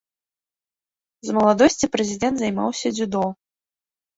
З 1.27 1.35
маладосці 1.39 1.91
прэзідэнт 1.97 2.37
займаўся 2.45 2.87
дзюдо. 2.97 3.23